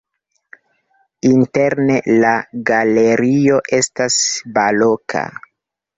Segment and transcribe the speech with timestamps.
[1.31, 2.33] Interne la
[2.71, 4.19] galerio estas
[4.57, 5.25] baroka.